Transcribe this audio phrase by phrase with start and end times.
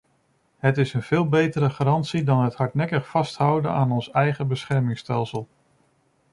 [0.57, 5.47] Het is een veel betere garantie dan het hardnekkig vasthouden aan ons eigen beschermingsstelsel.